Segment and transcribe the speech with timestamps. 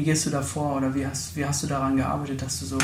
[0.00, 2.64] Wie gehst du da vor oder wie hast, wie hast du daran gearbeitet, dass du
[2.64, 2.78] so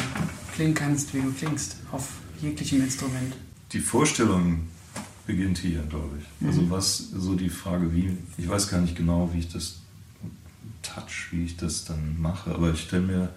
[0.55, 2.11] klingen kannst, wie du klingst, auf
[2.43, 3.35] jeglichem Instrument?
[3.73, 4.69] Die Vorstellung
[5.27, 6.47] beginnt hier, glaube ich.
[6.47, 6.71] Also mhm.
[6.71, 9.77] Also was so die Frage, wie, ich weiß gar nicht genau, wie ich das
[10.83, 13.31] touch, wie ich das dann mache, aber ich stelle mir,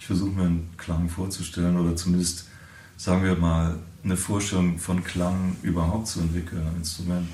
[0.00, 2.48] ich versuche mir einen Klang vorzustellen oder zumindest,
[2.96, 7.28] sagen wir mal, eine Vorstellung von Klang überhaupt zu entwickeln am Instrument.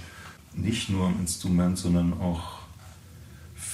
[0.53, 2.68] Nicht nur am Instrument, sondern auch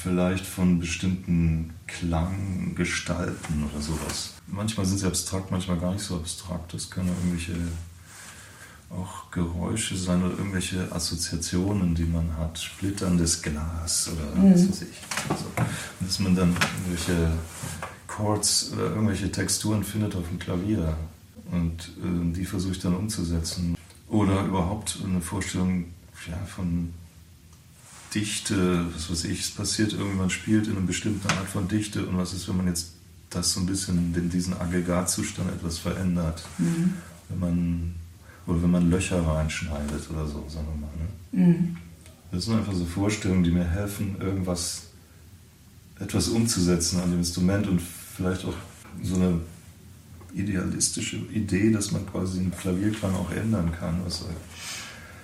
[0.04, 4.34] vielleicht von bestimmten Klanggestalten oder sowas.
[4.47, 6.75] Manchmal sind sie abstrakt, manchmal gar nicht so abstrakt.
[6.75, 7.54] Das können irgendwelche
[8.91, 12.59] auch Geräusche sein oder irgendwelche Assoziationen, die man hat.
[12.59, 14.53] Splitterndes Glas oder mhm.
[14.53, 15.31] was weiß ich.
[15.31, 15.47] Also,
[16.00, 16.54] dass man dann
[16.84, 17.32] irgendwelche
[18.06, 20.97] Chords oder irgendwelche Texturen findet auf dem Klavier
[21.50, 23.75] und äh, die versuche ich dann umzusetzen.
[24.10, 25.86] Oder überhaupt eine Vorstellung
[26.28, 26.92] ja, von
[28.14, 32.06] Dichte, was weiß ich, es passiert irgendwie, man spielt in einer bestimmten Art von Dichte
[32.06, 32.92] und was ist, wenn man jetzt
[33.30, 36.42] das so ein bisschen in diesen Aggregatzustand etwas verändert?
[36.58, 36.94] Mhm.
[37.28, 37.94] Wenn man,
[38.47, 41.47] oder wenn man Löcher reinschneidet oder so, sagen wir mal.
[41.47, 41.47] Ne?
[41.47, 41.76] Mhm.
[42.30, 44.82] Das sind einfach so Vorstellungen, die mir helfen, irgendwas,
[45.98, 48.54] etwas umzusetzen an dem Instrument und vielleicht auch
[49.03, 49.41] so eine
[50.34, 54.00] idealistische Idee, dass man quasi den Klavierklang auch ändern kann.
[54.04, 54.24] Was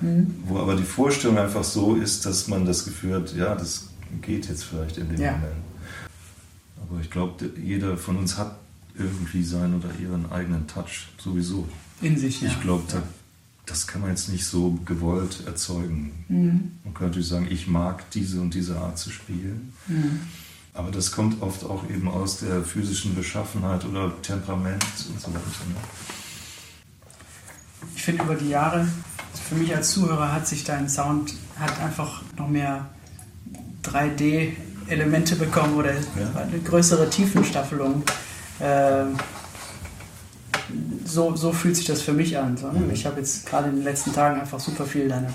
[0.00, 0.34] Mhm.
[0.46, 3.88] Wo aber die Vorstellung einfach so ist, dass man das Gefühl hat, ja, das
[4.22, 5.32] geht jetzt vielleicht in dem ja.
[5.32, 5.52] Moment.
[6.82, 8.56] Aber ich glaube, jeder von uns hat
[8.97, 11.68] irgendwie seinen oder ihren eigenen Touch sowieso.
[12.00, 12.48] In sich, ja.
[12.48, 13.02] Ich glaube, ja.
[13.66, 16.24] das kann man jetzt nicht so gewollt erzeugen.
[16.28, 16.72] Mhm.
[16.84, 19.72] Man kann natürlich sagen, ich mag diese und diese Art zu spielen.
[19.86, 20.20] Mhm.
[20.72, 25.41] Aber das kommt oft auch eben aus der physischen Beschaffenheit oder Temperament und so weiter.
[25.68, 25.76] Ne?
[27.96, 28.86] Ich finde, über die Jahre
[29.34, 32.86] für mich als Zuhörer hat sich dein Sound hat einfach noch mehr
[33.84, 38.03] 3D-Elemente bekommen oder eine größere Tiefenstaffelung.
[38.59, 39.04] Äh,
[41.04, 42.56] so, so fühlt sich das für mich an.
[42.56, 42.92] So, ne?
[42.92, 45.28] Ich habe jetzt gerade in den letzten Tagen einfach super viel deine,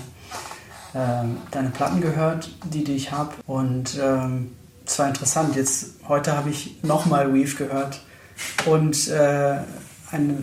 [0.94, 3.34] äh, deine Platten gehört, die, die ich habe.
[3.46, 4.52] Und ähm,
[4.84, 5.56] das war interessant.
[5.56, 8.00] Jetzt, heute habe ich nochmal Weave gehört
[8.64, 9.58] und äh,
[10.10, 10.38] eine,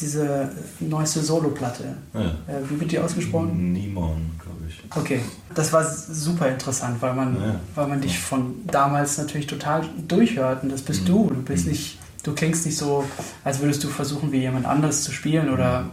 [0.00, 0.50] diese
[0.80, 1.96] neueste Solo-Platte.
[2.14, 2.20] Ja.
[2.20, 2.32] Äh,
[2.68, 3.72] wie wird die ausgesprochen?
[3.72, 4.80] Nimon, glaube ich.
[4.96, 5.20] Okay,
[5.54, 7.60] das war super interessant, weil man, Ja.
[7.74, 11.06] weil man dich von damals natürlich total durchhört und das bist Mhm.
[11.06, 11.28] du.
[11.30, 11.72] Du bist Mhm.
[11.72, 13.04] nicht, du klingst nicht so,
[13.44, 15.86] als würdest du versuchen, wie jemand anderes zu spielen oder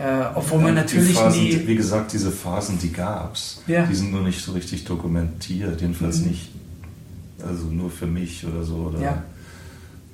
[0.00, 1.60] äh, obwohl man natürlich Phasen, nie.
[1.66, 3.62] Wie gesagt, diese Phasen, die gab's.
[3.66, 3.84] Ja.
[3.84, 5.80] Die sind nur nicht so richtig dokumentiert.
[5.80, 6.28] Jedenfalls Mhm.
[6.28, 6.50] nicht,
[7.44, 8.76] also nur für mich oder so.
[8.76, 9.22] Oder, Ja.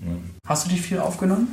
[0.01, 0.17] Ne?
[0.47, 1.49] Hast du dich viel aufgenommen?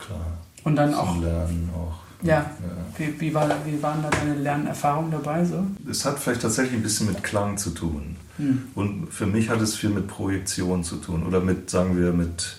[0.00, 0.38] Klar.
[0.64, 1.94] Und dann auch, Lernen auch.
[2.22, 2.50] Ja.
[2.96, 5.44] wie, wie, war, wie waren da deine Lernerfahrungen dabei?
[5.44, 5.66] So?
[5.90, 8.16] Es hat vielleicht tatsächlich ein bisschen mit Klang zu tun.
[8.38, 8.62] Hm.
[8.74, 12.56] Und für mich hat es viel mit Projektion zu tun oder mit, sagen wir, mit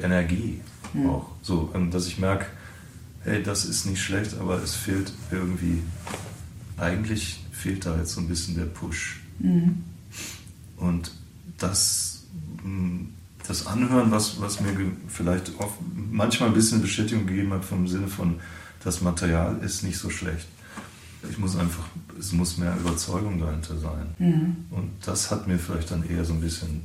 [0.00, 0.60] Energie
[0.92, 1.10] Hm.
[1.10, 1.30] auch.
[1.42, 2.46] So, ähm, dass ich merke,
[3.24, 5.82] hey, das ist nicht schlecht, aber es fehlt irgendwie,
[6.78, 9.20] eigentlich fehlt da jetzt so ein bisschen der Push.
[9.40, 9.84] Mhm.
[10.76, 11.12] Und
[11.58, 12.22] das,
[12.62, 13.06] mh,
[13.48, 14.70] das Anhören, was, was mir
[15.08, 15.74] vielleicht oft,
[16.10, 18.36] manchmal ein bisschen Bestätigung gegeben hat vom Sinne von,
[18.84, 20.46] das Material ist nicht so schlecht.
[21.28, 21.84] Ich muss einfach,
[22.18, 24.06] es muss mehr Überzeugung dahinter sein.
[24.18, 24.56] Mhm.
[24.70, 26.84] Und das hat mir vielleicht dann eher so ein bisschen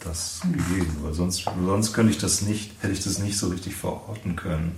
[0.00, 3.74] das gegeben, weil sonst, sonst könnte ich das nicht, hätte ich das nicht so richtig
[3.74, 4.72] verorten können.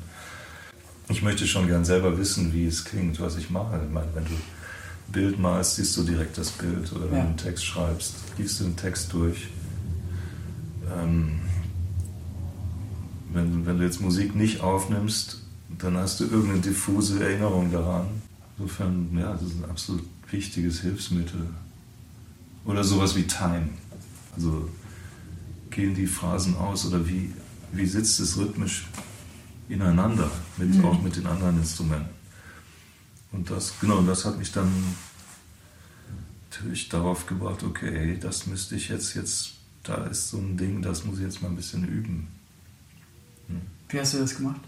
[1.08, 3.81] Ich möchte schon gern selber wissen, wie es klingt, was ich mache.
[3.85, 4.43] Ich meine, wenn du ein
[5.08, 6.93] Bild malst, siehst du direkt das Bild.
[6.93, 7.23] Oder wenn Ja.
[7.23, 9.49] du einen Text schreibst, liest du den Text durch.
[10.93, 11.41] Ähm,
[13.33, 15.39] wenn, wenn du jetzt Musik nicht aufnimmst,
[15.79, 18.09] dann hast du irgendeine diffuse Erinnerung daran.
[18.59, 21.47] Insofern, ja, das ist ein absolut wichtiges Hilfsmittel.
[22.65, 23.69] Oder sowas wie Time.
[24.35, 24.69] Also
[25.71, 27.33] gehen die Phrasen aus oder wie,
[27.73, 28.87] wie sitzt es rhythmisch
[29.69, 30.85] ineinander, mit, Mhm.
[30.85, 32.11] auch mit den anderen Instrumenten.
[33.33, 34.69] Und das, genau, das hat mich dann
[36.51, 41.05] natürlich darauf gebracht, okay, das müsste ich jetzt, jetzt, da ist so ein Ding, das
[41.05, 42.29] muss ich jetzt mal ein bisschen üben.
[43.88, 44.61] Wie hast du das gemacht?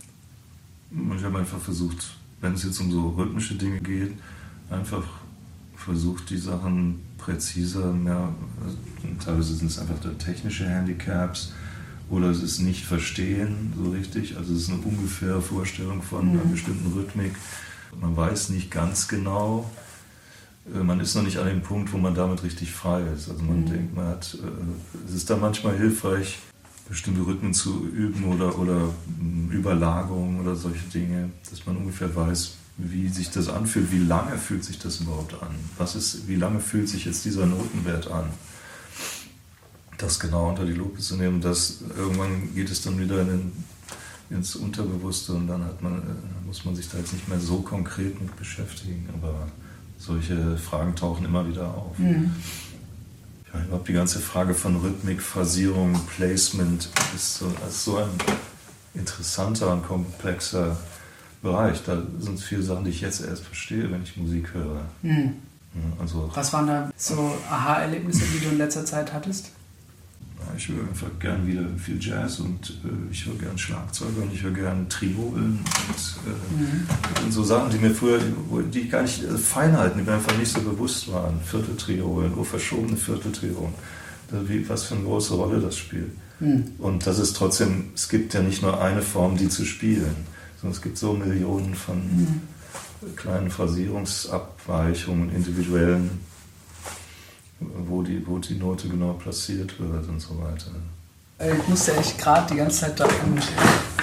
[1.16, 4.12] Ich habe einfach versucht, wenn es jetzt um so rhythmische Dinge geht,
[4.70, 5.04] einfach
[5.76, 8.28] versucht, die Sachen präziser, mehr,
[8.64, 8.76] also
[9.24, 11.52] teilweise sind es einfach da technische Handicaps
[12.10, 16.44] oder es ist nicht verstehen so richtig, also es ist eine ungefähre Vorstellung von einer
[16.44, 16.50] Mhm.
[16.52, 17.32] bestimmten Rhythmik.
[18.00, 19.70] Man weiß nicht ganz genau,
[20.64, 23.28] man ist noch nicht an dem Punkt, wo man damit richtig frei ist.
[23.28, 23.66] Also man Mhm.
[23.66, 26.38] denkt, man hat, äh, es ist dann manchmal hilfreich,
[26.88, 28.88] bestimmte Rhythmen zu üben oder, oder
[29.18, 34.36] mh, Überlagerungen oder solche Dinge, dass man ungefähr weiß, wie sich das anfühlt, wie lange
[34.38, 38.24] fühlt sich das überhaupt an, was ist, wie lange fühlt sich jetzt dieser Notenwert an.
[39.98, 43.52] Das genau unter die Lupe zu nehmen, das irgendwann geht es dann wieder in den,
[44.30, 47.60] ins Unterbewusste und dann hat man, äh, muss man sich da jetzt nicht mehr so
[47.60, 49.46] konkret mit beschäftigen, aber
[50.04, 51.98] solche Fragen tauchen immer wieder auf.
[51.98, 52.32] Mhm.
[53.52, 58.08] Ja, überhaupt die ganze Frage von Rhythmik, Phrasierung, Placement ist so, ist so ein
[58.94, 60.76] interessanter und komplexer
[61.42, 61.82] Bereich.
[61.84, 64.82] Da sind viele Sachen, die ich jetzt erst verstehe, wenn ich Musik höre.
[65.02, 65.34] Mhm.
[65.98, 69.50] Also Was waren da so Aha-Erlebnisse, die du in letzter Zeit hattest?
[70.56, 74.42] Ich höre einfach gern wieder viel Jazz und äh, ich höre gern Schlagzeuger und ich
[74.42, 75.96] höre gern Triolen und
[76.26, 76.86] äh, Mhm.
[77.24, 78.18] Und so Sachen, die mir früher,
[78.72, 81.40] die gar nicht, äh, Feinheiten, die mir einfach nicht so bewusst waren.
[81.44, 83.74] Vierteltriolen, oh, verschobene Vierteltriolen.
[84.46, 86.10] Wie, was für eine große Rolle das spielt.
[86.40, 86.64] Mhm.
[86.78, 90.14] Und das ist trotzdem, es gibt ja nicht nur eine Form, die zu spielen,
[90.60, 92.40] sondern es gibt so Millionen von Mhm.
[93.16, 96.10] kleinen Phrasierungsabweichungen, individuellen,
[97.86, 100.70] wo die, wo die Note genau platziert wird und so weiter.
[101.38, 103.40] Äh, Ich musste echt gerade die ganze Zeit daran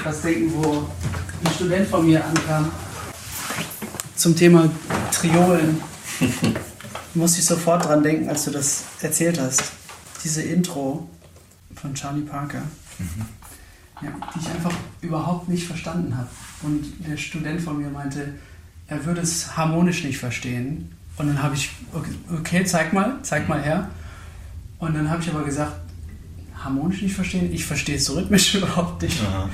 [0.04, 0.86] was denken, wo
[1.44, 2.72] ein Student von mir ankam
[4.16, 4.70] zum Thema
[5.12, 5.82] Triolen.
[7.13, 9.63] musste ich sofort dran denken, als du das erzählt hast.
[10.24, 11.10] Diese Intro
[11.75, 12.63] von Charlie Parker,
[14.01, 16.28] ja, die ich einfach überhaupt nicht verstanden habe.
[16.63, 18.34] Und der Student von mir meinte,
[18.88, 20.92] er würde es harmonisch nicht verstehen.
[21.20, 23.90] Und dann habe ich, okay, okay, zeig mal, zeig mal her.
[24.80, 25.74] Und dann habe ich aber gesagt,
[26.64, 29.20] harmonisch nicht verstehen, ich verstehe es rhythmisch überhaupt nicht.
[29.22, 29.50] Aha.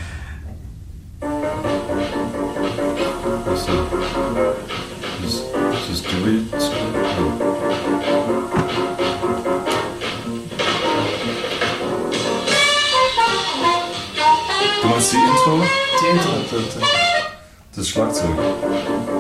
[3.47, 3.71] Also,
[5.23, 5.43] just,
[5.89, 6.51] just do it.
[14.81, 15.63] Du meinst die Intro?
[15.99, 16.85] Die Intro.
[17.75, 19.14] Das Schlagzeug.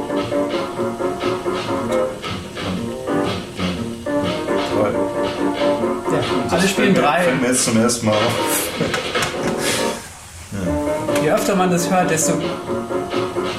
[6.85, 7.23] Spielen drei.
[7.23, 8.69] Fällt mir jetzt zum ersten Mal auf.
[11.23, 12.33] Je öfter man das hört, desto.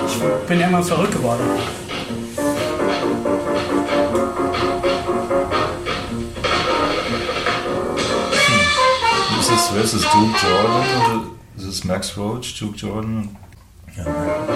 [0.07, 1.43] Ich bin immer verrückt geworden.
[9.75, 10.03] wer ist das?
[10.03, 11.23] Duke Jordan oder
[11.57, 13.37] ist es Max Roach, Duke Jordan?
[13.97, 14.56] Ja.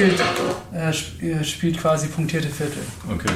[0.00, 0.20] Spielt,
[0.72, 2.82] äh, äh, spielt quasi punktierte Viertel.
[3.10, 3.32] Okay,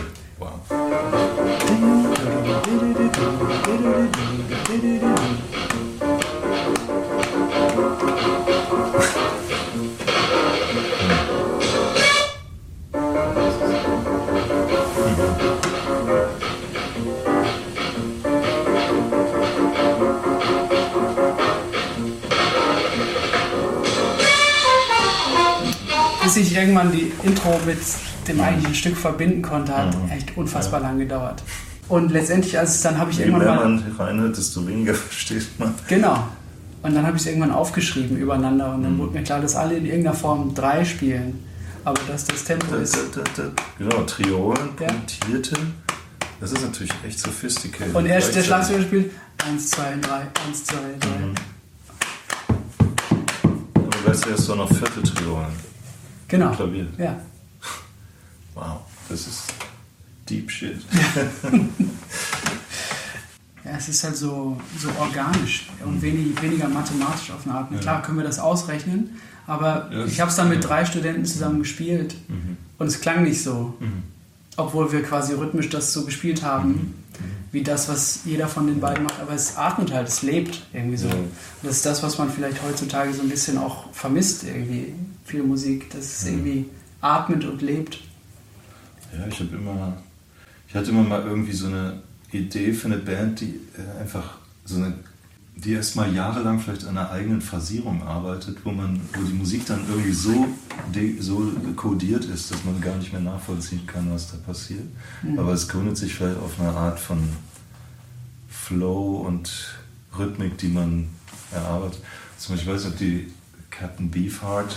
[26.34, 27.78] Bis ich irgendwann die Intro mit
[28.26, 30.10] dem eigentlichen Stück verbinden konnte, hat Mhm.
[30.10, 31.40] echt unfassbar lang gedauert.
[31.88, 33.68] Und letztendlich, als es dann habe ich Je irgendwann mehr mal.
[33.70, 35.74] man reinhört, desto weniger versteht man.
[35.86, 36.26] Genau.
[36.82, 38.98] Und dann habe ich es irgendwann aufgeschrieben übereinander und dann Mhm.
[38.98, 41.38] wurde mir klar, dass alle in irgendeiner Form drei spielen.
[41.84, 42.96] Aber dass das Tempo ist.
[43.78, 44.86] Genau, Triolen, Ja.
[44.88, 45.54] punktierte.
[46.40, 47.94] Das ist natürlich echt sophisticated.
[47.94, 49.12] Und er, der Schlagzeuger spielt
[49.46, 51.08] 1, 2, 3, 1, 2, 3.
[51.26, 51.34] Mhm.
[53.84, 55.73] Aber hast du auch noch Vierteltriolen.
[56.38, 56.52] Genau.
[56.54, 56.86] Klavier.
[56.98, 57.18] Ja.
[58.54, 59.42] Wow, das ist
[60.28, 60.80] deep shit.
[63.64, 67.72] ja, es ist halt so, so organisch und wenig, weniger mathematisch auf eine Art.
[67.72, 67.78] Ja.
[67.78, 71.60] Klar können wir das ausrechnen, aber Ja, ich habe es dann mit drei Studenten zusammen
[71.60, 72.56] gespielt Mhm.
[72.78, 73.74] und es klang nicht so.
[73.80, 74.02] Mhm.
[74.56, 77.24] Obwohl wir quasi rhythmisch das so gespielt haben, Mhm.
[77.52, 79.20] wie das, was jeder von den beiden macht.
[79.20, 81.08] Aber es atmet halt, es lebt irgendwie so.
[81.08, 81.14] Ja.
[81.14, 81.30] Und
[81.62, 85.90] das ist das, was man vielleicht heutzutage so ein bisschen auch vermisst, irgendwie, viel Musik,
[85.90, 86.30] dass es Ja.
[86.32, 86.66] irgendwie
[87.00, 88.00] atmet und lebt.
[89.16, 89.96] Ja, ich habe immer,
[90.68, 92.02] ich hatte immer mal irgendwie so eine
[92.32, 94.94] Idee für eine Band, die äh, einfach so eine,
[95.56, 99.80] die erstmal jahrelang vielleicht an einer eigenen Phrasierung arbeitet, wo man, wo die Musik dann
[99.88, 100.48] irgendwie so,
[100.92, 104.82] de, so kodiert ist, dass man gar nicht mehr nachvollziehen kann, was da passiert.
[105.22, 105.38] Mhm.
[105.38, 107.20] Aber es gründet sich vielleicht auf einer Art von
[108.48, 109.76] Flow und
[110.18, 111.06] Rhythmik, die man
[111.52, 112.00] erarbeitet.
[112.38, 113.32] Zum Beispiel, ich weiß nicht, ob die
[113.70, 114.76] Captain Beefheart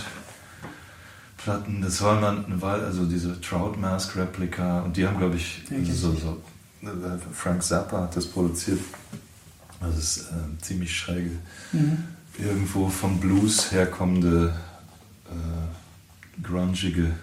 [1.48, 5.36] Platten, das war mal eine Weile, also diese Trout Mask Replika und die haben, glaube
[5.36, 6.42] ich, ich so, so,
[6.82, 6.88] äh,
[7.32, 8.80] Frank Zappa hat das produziert.
[9.80, 11.30] Das ist äh, ziemlich schräge,
[11.72, 12.04] Mhm.
[12.36, 14.54] irgendwo vom Blues herkommende,
[15.24, 17.14] äh, grungige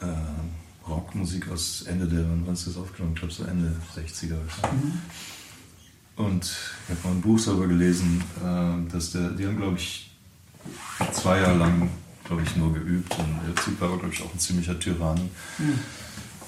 [0.00, 3.12] äh, Rockmusik aus Ende der, wann ist das aufgenommen?
[3.14, 4.34] Ich glaube so Ende 60er.
[4.34, 4.98] Mhm.
[6.16, 10.10] Und ich habe mal ein Buch darüber gelesen, äh, dass der, die haben, glaube ich,
[11.12, 11.88] zwei Jahre lang,
[12.30, 13.12] glaube ich, nur geübt.
[13.18, 15.18] Und der Typ war, glaube ich, auch ein ziemlicher Tyrann.
[15.58, 15.72] Mhm.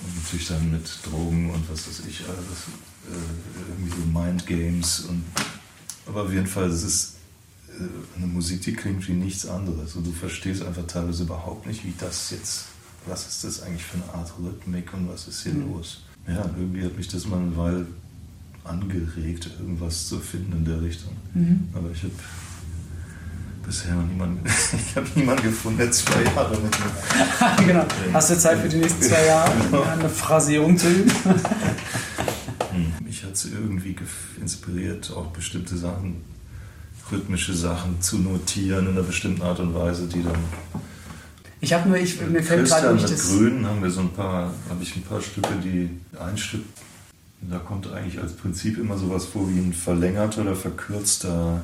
[0.05, 2.69] Und natürlich dann mit Drogen und was weiß ich, alles,
[3.11, 5.01] äh, irgendwie so Mind Games.
[5.01, 5.25] Und,
[6.07, 7.15] aber auf jeden Fall, es ist
[7.69, 7.83] äh,
[8.17, 9.97] eine Musik, die klingt wie nichts anderes.
[9.97, 12.67] Und du verstehst einfach teilweise überhaupt nicht, wie das jetzt,
[13.07, 15.73] was ist das eigentlich für eine Art Rhythmik und was ist hier Mhm.
[15.73, 16.03] los.
[16.29, 17.87] Ja, irgendwie hat mich das mal eine Weile
[18.63, 21.11] angeregt, irgendwas zu finden in der Richtung.
[21.35, 21.69] Mhm.
[21.75, 22.13] Aber ich habe
[23.63, 27.67] bisher noch niemanden, ich habe niemanden gefunden, der zwei Jahre mit mir.
[27.67, 27.87] genau.
[28.13, 29.83] Hast du Zeit für die nächsten zwei Jahre, Genau.
[29.83, 31.11] eine Phrasierung zu üben?
[32.73, 32.93] Hm.
[33.05, 33.97] Mich hat es irgendwie
[34.41, 36.23] inspiriert, auch bestimmte Sachen,
[37.11, 40.39] rhythmische Sachen zu notieren in einer bestimmten Art und Weise, die dann.
[41.61, 43.29] Ich habe nur, ich, mir fällt gerade nicht mit das.
[43.31, 46.65] Grün haben wir so ein paar, habe ich ein paar Stücke, die ein Stück,
[47.43, 51.63] da kommt eigentlich als Prinzip immer sowas vor wie ein verlängerter oder verkürzter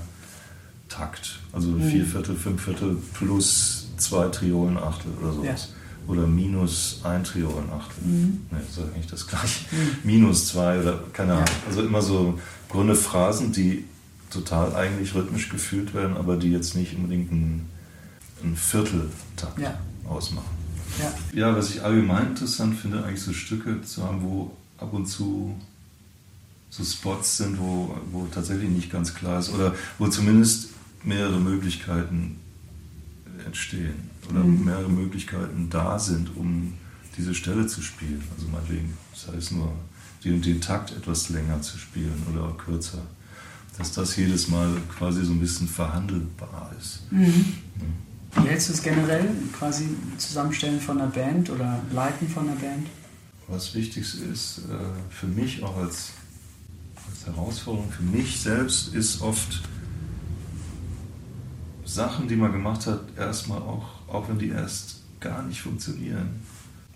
[0.88, 1.38] Takt.
[1.52, 1.82] Also Mhm.
[1.90, 5.68] vier Viertel, fünf Viertel plus zwei Triolen, Achtel oder sowas.
[6.06, 8.02] Oder minus ein Triolen, Achtel.
[8.04, 8.40] Mhm.
[8.50, 9.64] Ne, ist eigentlich das gleiche.
[9.70, 9.88] Mhm.
[10.04, 11.44] Minus zwei oder keine Ahnung.
[11.46, 11.68] Ja.
[11.68, 12.38] Also immer so im
[12.70, 13.84] Grunde Phrasen, die
[14.30, 17.68] total eigentlich rhythmisch gefühlt werden, aber die jetzt nicht unbedingt einen,
[18.42, 19.78] einen Vierteltakt Ja.
[20.08, 20.48] ausmachen.
[20.98, 21.48] Ja.
[21.50, 25.54] Ja, was ich allgemein interessant finde, eigentlich so Stücke zu haben, wo ab und zu
[26.70, 30.68] so Spots sind, wo, wo tatsächlich nicht ganz klar ist oder wo zumindest
[31.08, 32.36] mehrere Möglichkeiten
[33.44, 34.64] entstehen oder Mhm.
[34.64, 36.74] mehrere Möglichkeiten da sind, um
[37.16, 38.22] diese Stelle zu spielen.
[38.36, 39.72] Also meinetwegen, das heißt nur,
[40.24, 43.02] den, den Takt etwas länger zu spielen oder auch kürzer.
[43.78, 47.00] Dass das jedes Mal quasi so ein bisschen verhandelbar ist.
[47.12, 47.54] Mhm.
[48.34, 49.86] Wie hältst du es generell, quasi
[50.18, 52.86] Zusammenstellen von einer Band oder Leiten von einer Band?
[53.46, 54.74] Was wichtig ist äh,
[55.10, 56.10] für mich auch als,
[57.08, 59.62] als Herausforderung, für mich selbst, ist oft
[61.88, 66.40] Sachen, die man gemacht hat, erstmal auch, auch wenn die erst gar nicht funktionieren,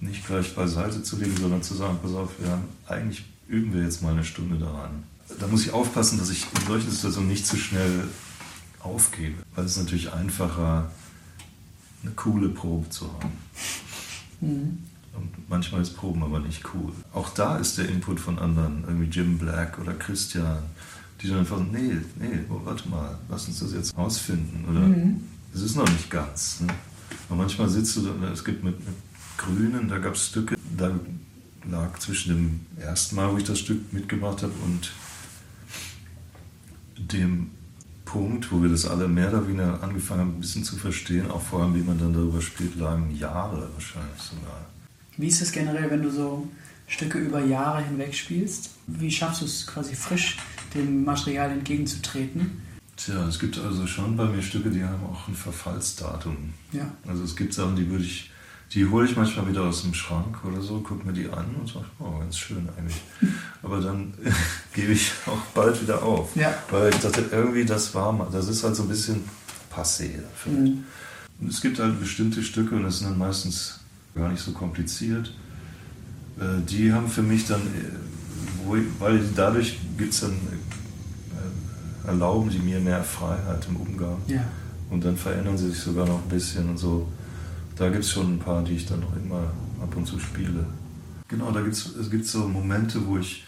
[0.01, 3.83] nicht gleich beiseite zu legen, sondern zu sagen, pass auf, wir haben, eigentlich üben wir
[3.83, 5.05] jetzt mal eine Stunde daran.
[5.41, 8.05] Da muss ich aufpassen, dass ich in solchen Situationen nicht zu schnell
[8.81, 10.91] aufgebe, weil es ist natürlich einfacher,
[12.03, 13.33] eine coole Probe zu haben.
[14.41, 14.79] Mhm.
[15.15, 16.93] Und manchmal ist Proben aber nicht cool.
[17.13, 20.63] Auch da ist der Input von anderen, irgendwie Jim Black oder Christian,
[21.23, 24.65] die dann einfach, nee, nee, oh, warte mal, lass uns das jetzt ausfinden.
[24.69, 25.21] Oder mhm.
[25.55, 26.61] es ist noch nicht ganz.
[26.61, 26.69] Ne?
[27.29, 28.95] Und manchmal sitzt du da, es gibt mit, mit
[29.37, 30.99] Grünen, da gab es Stücke, da
[31.71, 34.93] lag zwischen dem ersten Mal, wo ich das Stück mitgemacht habe, und
[36.99, 37.51] dem
[38.05, 41.41] Punkt, wo wir das alle mehr oder weniger angefangen haben, ein bisschen zu verstehen, auch
[41.41, 44.67] vor allem, wie man dann darüber spielt, lagen Jahre wahrscheinlich sogar.
[45.17, 46.49] Wie ist es generell, wenn du so
[46.93, 48.71] Stücke über Jahre hinweg spielst?
[48.87, 50.37] Wie schaffst du es quasi frisch,
[50.75, 52.63] dem Material entgegenzutreten?
[52.97, 56.53] Tja, es gibt also schon bei mir Stücke, die haben auch ein Verfallsdatum.
[56.73, 56.87] Ja.
[57.09, 58.31] Also es gibt Sachen, die würde ich,
[58.73, 61.67] die hole ich manchmal wieder aus dem Schrank oder so, gucke mir die an und
[61.67, 63.01] sage, oh, ganz schön eigentlich.
[63.63, 64.13] Aber dann
[64.75, 66.37] gebe ich auch bald wieder auf.
[66.37, 66.55] Ja.
[66.71, 69.25] Weil ich dachte, irgendwie, das war mal, das ist halt so ein bisschen
[69.75, 70.59] passé vielleicht.
[70.59, 70.85] Mhm.
[71.41, 73.81] Und es gibt halt bestimmte Stücke und das sind dann meistens
[74.15, 75.33] gar nicht so kompliziert.
[76.39, 82.59] Äh, die haben für mich dann, äh, weil dadurch gibt es dann, äh, erlauben die
[82.59, 84.19] mir mehr Freiheit im Umgang.
[84.27, 84.45] Ja.
[84.91, 87.09] Und dann verändern sie sich sogar noch ein bisschen und so.
[87.77, 90.67] Da gibt es schon ein paar, die ich dann noch immer ab und zu spiele.
[91.29, 93.45] Genau, da gibt es gibt so Momente, wo ich,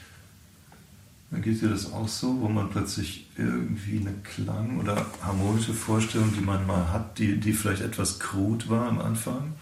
[1.31, 6.33] da geht dir das auch so, wo man plötzlich irgendwie eine Klang- oder harmonische Vorstellung,
[6.35, 9.53] die man mal hat, die, die vielleicht etwas krut war am Anfang,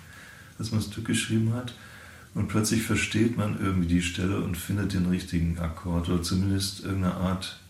[0.58, 1.74] dass man das Stück geschrieben hat.
[2.34, 7.14] Und plötzlich versteht man irgendwie die Stelle und findet den richtigen Akkord oder zumindest irgendeine
[7.14, 7.60] Art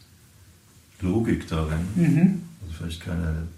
[1.01, 1.81] Logik darin.
[1.97, 2.43] Mhm.
[2.63, 3.49] Also vielleicht keine,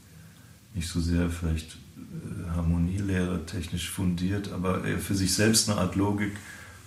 [0.75, 6.33] nicht so sehr vielleicht äh, Harmonielehre technisch fundiert, aber für sich selbst eine Art Logik.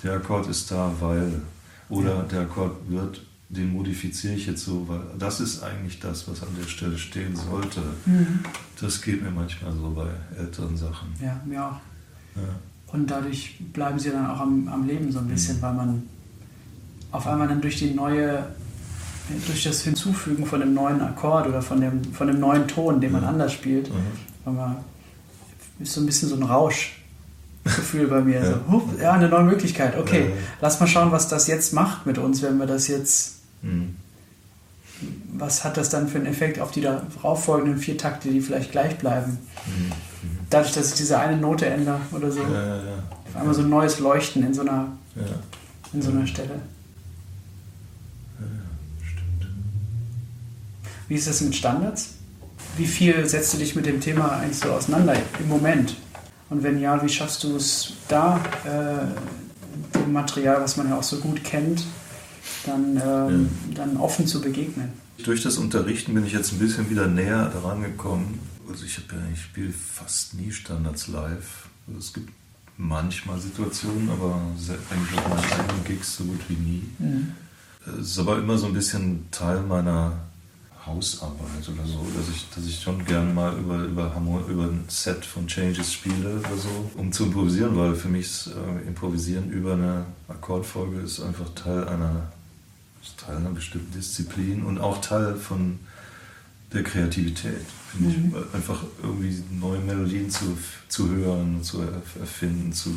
[0.04, 1.42] Der Akkord ist da, weil.
[1.90, 2.24] Oder ja.
[2.24, 6.50] der Akkord wird, den modifiziere ich jetzt so, weil das ist eigentlich das, was an
[6.60, 7.82] der Stelle stehen sollte.
[8.06, 8.40] Mhm.
[8.82, 11.14] Das geht mir manchmal so bei älteren Sachen.
[11.22, 11.80] Ja, mir auch.
[12.94, 15.62] Und dadurch bleiben sie dann auch am, am Leben so ein bisschen, mhm.
[15.62, 16.04] weil man
[17.12, 18.46] auf einmal dann durch die neue,
[19.46, 23.12] durch das Hinzufügen von dem neuen Akkord oder von dem, von dem neuen Ton, den
[23.12, 23.28] man mhm.
[23.28, 24.56] anders spielt, mhm.
[24.56, 24.78] man,
[25.80, 28.40] ist so ein bisschen so ein Rauschgefühl bei mir.
[28.44, 28.52] Ja.
[28.52, 29.98] So, hup, ja, eine neue Möglichkeit.
[29.98, 30.36] Okay, ja.
[30.62, 33.40] lass mal schauen, was das jetzt macht mit uns, wenn wir das jetzt.
[33.62, 33.96] Mhm.
[35.34, 38.98] Was hat das dann für einen Effekt auf die darauffolgenden vier Takte, die vielleicht gleich
[38.98, 39.38] bleiben?
[39.66, 39.92] Mhm
[40.50, 42.42] dadurch, dass ich diese eine Note ändere oder so.
[42.42, 43.04] Ja, ja, ja.
[43.30, 44.88] Auf einmal so ein neues Leuchten in so einer,
[45.94, 46.62] in so einer Stelle.
[49.02, 49.52] stimmt.
[51.08, 52.16] Wie ist das mit Standards?
[52.78, 55.96] Wie viel setzt du dich mit dem Thema eigentlich so auseinander im Moment?
[56.50, 61.04] Und wenn ja, wie schaffst du es da, äh, dem Material, was man ja auch
[61.04, 61.84] so gut kennt,
[62.68, 64.90] dann, ähm, dann offen zu begegnen?
[65.24, 69.04] Durch das Unterrichten bin ich jetzt ein bisschen wieder näher daran gekommen, also ich, ja,
[69.34, 71.70] ich spiele fast nie Standards live.
[71.88, 72.30] Also es gibt
[72.78, 74.42] manchmal Situationen, aber
[74.92, 76.84] eigentlich auf meinen eigenen Gigs so gut wie nie.
[77.00, 77.32] Mhm.
[78.00, 80.14] Es ist aber immer so ein bisschen Teil meiner
[80.86, 84.14] Hausarbeit oder so, dass ich, dass ich schon gerne mal über, über,
[84.48, 88.48] über ein Set von Changes spiele oder so, um zu improvisieren, weil für mich ist,
[88.48, 92.32] äh, Improvisieren über eine Akkordfolge ist einfach Teil einer,
[93.16, 95.80] Teil einer bestimmten Disziplin und auch Teil von
[96.74, 98.36] der Kreativität, finde mhm.
[98.36, 98.56] ich.
[98.56, 100.58] Einfach irgendwie neue Melodien zu,
[100.90, 102.94] zu hören, zu erfinden, zu,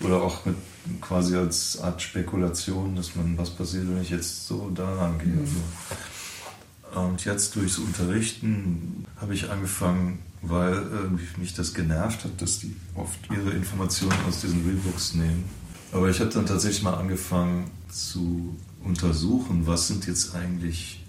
[0.00, 0.56] oder auch mit
[1.00, 5.28] quasi als Art Spekulation, dass man, was passiert, wenn ich jetzt so daran gehe.
[5.28, 5.46] Mhm.
[5.46, 7.00] So.
[7.00, 12.74] Und jetzt durchs Unterrichten habe ich angefangen, weil irgendwie mich das genervt hat, dass die
[12.94, 15.44] oft ihre Informationen aus diesen Realbooks nehmen.
[15.92, 21.00] Aber ich habe dann tatsächlich mal angefangen zu untersuchen, was sind jetzt eigentlich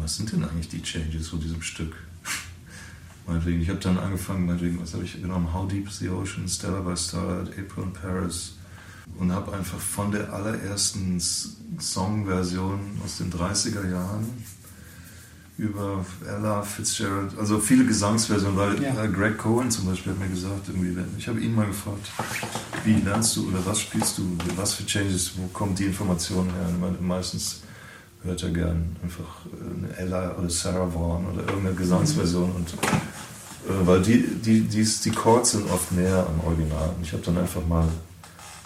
[0.00, 1.94] was sind denn eigentlich die Changes von diesem Stück?
[3.26, 5.52] meinetwegen, ich habe dann angefangen, meinetwegen, was habe ich genommen?
[5.52, 8.56] How Deep is the Ocean, Stella by Starlight, April in Paris
[9.18, 14.26] und habe einfach von der allerersten Songversion aus den 30er Jahren
[15.58, 19.06] über Ella Fitzgerald, also viele Gesangsversionen, weil ja.
[19.06, 22.10] Greg Cohen zum Beispiel hat mir gesagt, irgendwie, ich habe ihn mal gefragt,
[22.84, 26.88] wie lernst du oder was spielst du, was für Changes, wo kommt die Information her?
[26.88, 27.62] Und meistens
[28.22, 29.46] hört ja gern einfach
[29.78, 32.50] eine Ella oder Sarah Vaughan oder irgendeine Gesangsversion.
[32.52, 36.90] Und, äh, weil die, die, die, die Chords sind oft näher am Original.
[36.96, 37.88] Und ich habe dann einfach mal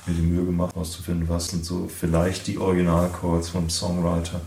[0.07, 4.41] mir die Mühe gemacht, herauszufinden, was sind so vielleicht die Originalchords vom Songwriter.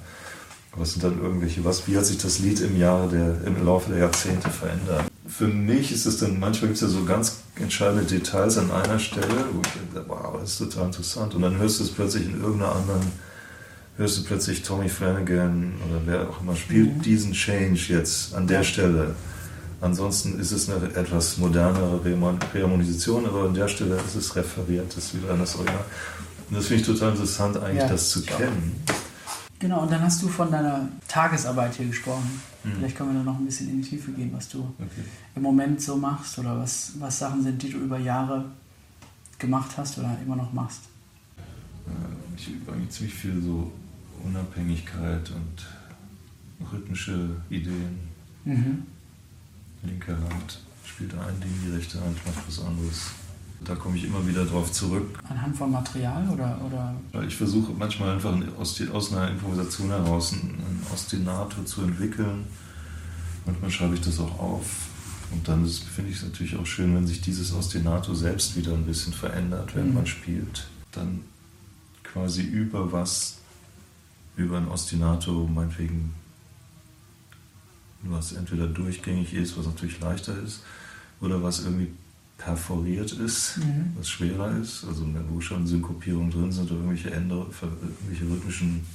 [0.75, 3.91] Was sind dann irgendwelche, was, wie hat sich das Lied im Jahre der, im Laufe
[3.91, 5.05] der Jahrzehnte verändert?
[5.27, 8.97] Für mich ist es dann, manchmal gibt es ja so ganz entscheidende Details an einer
[8.97, 11.35] Stelle, wo ich denke, wow, das ist total interessant.
[11.35, 13.01] Und dann hörst du es plötzlich in irgendeiner anderen
[13.97, 17.01] hörst du plötzlich Tommy Flanagan oder wer auch immer spielt mhm.
[17.01, 19.15] diesen Change jetzt an der Stelle.
[19.81, 21.99] Ansonsten ist es eine etwas modernere
[22.53, 25.83] Reharmonisation, aber an der Stelle ist es referiert, das ist wieder an das Original.
[26.49, 28.39] Und das finde ich total interessant, eigentlich Ja, das zu ich auch.
[29.63, 32.41] Genau, und dann hast du von deiner Tagesarbeit hier gesprochen.
[32.65, 32.71] Mhm.
[32.79, 35.05] Vielleicht können wir da noch ein bisschen in die Tiefe gehen, was du Okay.
[35.35, 38.43] im Moment so machst oder was, was Sachen sind, die du über Jahre
[39.39, 40.81] gemacht hast oder immer noch machst.
[41.87, 41.91] Äh,
[42.35, 43.71] Ich übe eigentlich ziemlich viel so
[44.25, 45.65] Unabhängigkeit und
[46.69, 47.99] rhythmische Ideen.
[48.43, 48.83] Mhm.
[49.83, 53.11] Linke Hand spielt ein Ding, die rechte Hand macht was anderes.
[53.65, 55.19] Da komme ich immer wieder drauf zurück.
[55.29, 60.33] Anhand von Material oder, oder Ich versuche manchmal einfach aus, die- aus einer Improvisation heraus
[60.33, 62.43] einen Ostinato zu entwickeln.
[63.45, 64.65] Manchmal schreibe ich das auch auf.
[65.31, 68.85] Und dann finde ich es natürlich auch schön, wenn sich dieses Ostinato selbst wieder ein
[68.85, 69.93] bisschen verändert, wenn Mhm.
[69.95, 70.67] man spielt.
[70.91, 71.21] Dann
[72.03, 73.37] quasi über was,
[74.35, 76.13] über ein Ostinato, meinetwegen,
[78.03, 80.61] was entweder durchgängig ist, was natürlich leichter ist,
[81.21, 81.87] oder was irgendwie
[82.43, 83.93] perforiert ist, Mhm.
[83.97, 88.85] was schwerer ist, also wo schon Synkopierungen drin sind oder irgendwelche, Änder irgendwelche rhythmischen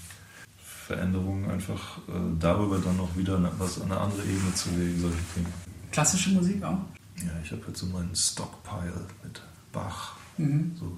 [0.87, 5.00] Veränderungen, einfach äh, darüber dann noch wieder eine, was an eine andere Ebene zu legen,
[5.00, 5.48] solche Dinge.
[5.92, 6.78] klassische Musik auch?
[7.16, 9.40] Ja, ich habe jetzt so meinen Stockpile mit
[9.72, 10.72] Bach, Mhm.
[10.78, 10.96] so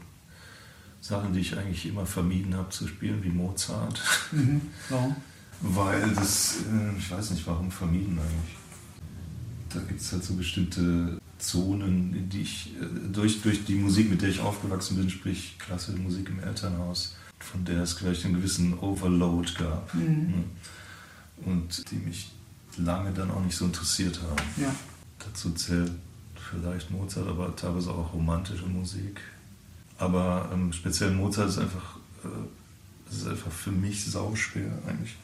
[1.00, 4.00] Sachen, die ich eigentlich immer vermieden habe zu spielen, wie Mozart,
[4.32, 4.60] Mhm.
[4.88, 5.16] Warum?
[5.62, 8.56] weil das, äh, ich weiß nicht warum vermieden eigentlich.
[9.72, 14.10] Da gibt es halt so bestimmte Zonen, in die ich äh, durch, durch die Musik,
[14.10, 18.34] mit der ich aufgewachsen bin, sprich klassische Musik im Elternhaus, von der es vielleicht einen
[18.34, 20.02] gewissen Overload gab Mhm.
[20.04, 20.44] ne?
[21.46, 22.30] und die mich
[22.76, 24.42] lange dann auch nicht so interessiert haben.
[24.56, 24.74] Ja.
[25.18, 25.92] Dazu zählt
[26.50, 29.20] vielleicht Mozart, aber teilweise auch romantische Musik.
[29.98, 35.16] Aber ähm, speziell Mozart ist einfach, äh, ist einfach für mich sauschwer eigentlich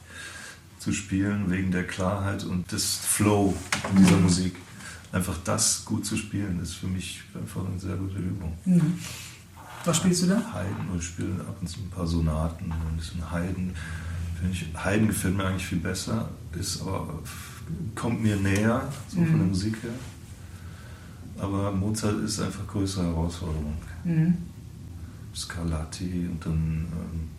[0.79, 3.55] zu spielen, wegen der Klarheit und des Flow
[3.97, 4.55] dieser Musik.
[5.11, 8.57] Einfach das gut zu spielen, ist für mich einfach eine sehr gute Übung.
[8.65, 8.99] Mhm.
[9.85, 10.41] Was spielst du da?
[10.53, 13.73] Haydn, und ich spiele ab und zu ein paar Sonaten, ein bisschen Haydn.
[14.51, 17.07] Ich, Haydn gefällt mir eigentlich viel besser, ist aber,
[17.95, 19.49] kommt mir näher, so von der Mhm.
[19.49, 19.91] Musik her.
[21.39, 23.77] Aber Mozart ist einfach größere Herausforderung.
[24.03, 24.35] Mhm.
[25.33, 27.29] Scarlatti und dann ähm,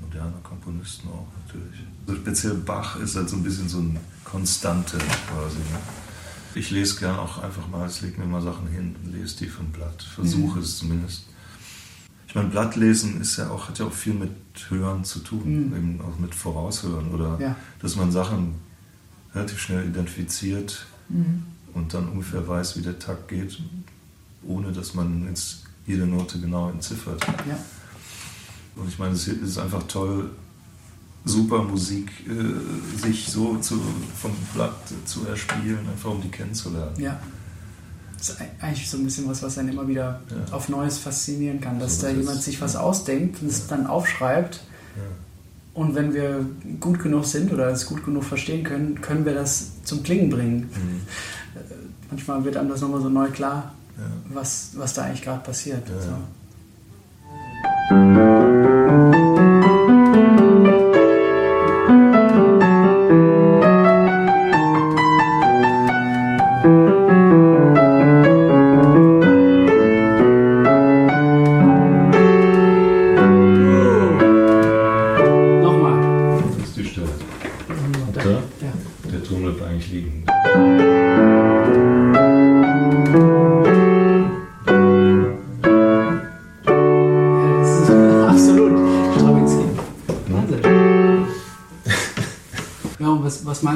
[0.00, 1.80] moderne Komponisten auch natürlich.
[2.06, 5.56] Also speziell Bach ist halt so ein bisschen so eine Konstante quasi.
[5.58, 5.78] Ne?
[6.56, 9.46] Ich lese gern auch einfach mal, ich lege mir mal Sachen hin und lese die
[9.46, 10.02] vom Blatt.
[10.02, 10.62] Versuche Mhm.
[10.64, 11.24] es zumindest.
[12.28, 14.30] Ich meine, Blattlesen ist ja auch, hat ja auch viel mit
[14.70, 15.76] Hören zu tun, Mhm.
[15.76, 17.56] eben auch mit Voraushören oder Ja.
[17.82, 18.54] dass man Sachen
[19.34, 21.42] relativ schnell identifiziert Mhm.
[21.74, 23.60] und dann ungefähr weiß, wie der Takt geht,
[24.42, 27.22] ohne dass man jetzt jede Note genau entziffert.
[27.46, 27.58] Ja.
[28.76, 30.30] Und ich meine, es ist einfach toll,
[31.26, 33.78] super Musik äh, sich so zu,
[34.16, 34.72] vom Blatt
[35.04, 36.94] zu erspielen, einfach um die kennenzulernen.
[36.98, 37.18] Ja.
[38.16, 40.54] Das ist eigentlich so ein bisschen was, was einen immer wieder Ja.
[40.54, 42.20] auf Neues faszinieren kann, dass So da ist es.
[42.24, 44.62] jemand sich was ausdenkt und es dann aufschreibt.
[45.74, 46.46] Und wenn wir
[46.80, 50.70] gut genug sind oder es gut genug verstehen können, können wir das zum Klingen bringen.
[50.74, 51.00] Mhm.
[52.10, 54.04] Manchmal wird einem das nochmal so neu klar, Ja.
[54.32, 55.82] was, was da eigentlich gerade passiert.
[55.88, 56.00] Ja,
[57.90, 58.35] so.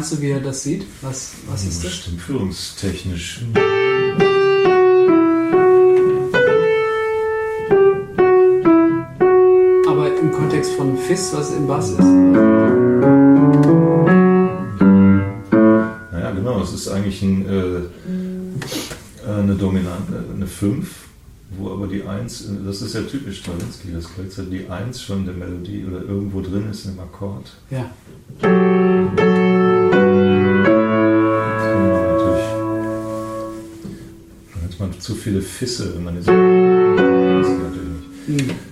[0.01, 0.87] Meinst du, wie er das sieht?
[1.03, 1.91] Was, was ist das?
[1.91, 3.43] Bestimmt führungstechnisch.
[9.87, 11.99] Aber im Kontext von Fis, was im Bass ist?
[16.13, 17.83] Naja, genau, es ist eigentlich ein, äh,
[19.29, 20.95] eine dominante, eine 5,
[21.59, 25.27] wo aber die 1, äh, das ist ja typisch Stravinsky, dass gleichzeitig die 1 schon
[25.27, 27.53] der Melodie oder irgendwo drin ist im Akkord.
[27.69, 27.91] Ja.
[34.81, 36.17] Man zu viele Fisse, wenn man.
[36.17, 37.89] Das geht natürlich
[38.27, 38.47] nicht.
[38.49, 38.70] Mhm.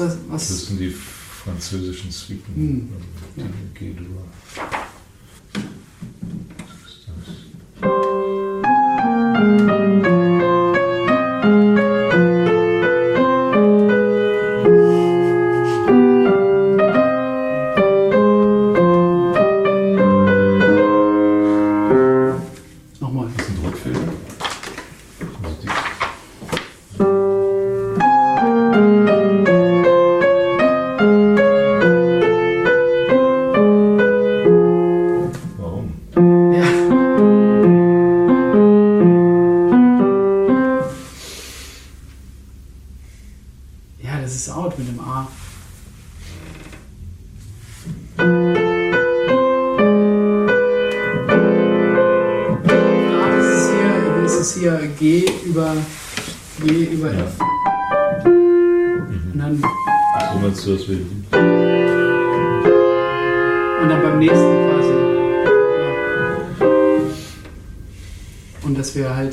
[0.00, 0.48] Was, was?
[0.48, 0.90] Das sind die
[1.44, 2.54] französischen Suiten.
[2.54, 2.88] Hm.
[3.36, 3.46] Die Ja.
[3.74, 4.24] G-Dur.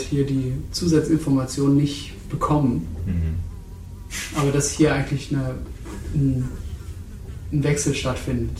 [0.09, 2.87] Hier die Zusatzinformation nicht bekommen.
[3.05, 4.39] Mhm.
[4.39, 5.55] Aber dass hier eigentlich eine,
[6.13, 6.47] ein,
[7.51, 8.57] ein Wechsel stattfindet.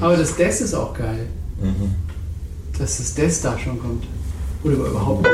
[0.00, 1.26] Aber das Des ist auch geil,
[1.62, 1.94] Mhm.
[2.78, 4.04] dass das Des da schon kommt.
[4.64, 5.26] Oder überhaupt.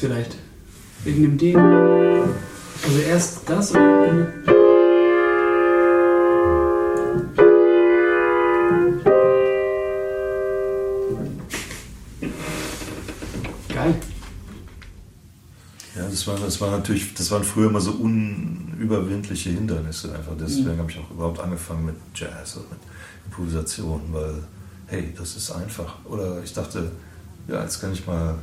[0.00, 0.36] Vielleicht.
[1.04, 1.54] Wegen dem D.
[1.54, 4.32] Also erst das und dann.
[13.68, 13.94] Geil.
[15.96, 20.32] Ja, das, war, das war natürlich, das waren früher immer so unüberwindliche Hindernisse einfach.
[20.40, 22.80] Deswegen habe ich auch überhaupt angefangen mit Jazz und mit
[23.26, 24.34] Improvisation, weil,
[24.86, 25.96] hey, das ist einfach.
[26.06, 26.90] Oder ich dachte,
[27.48, 28.38] ja, jetzt kann ich mal.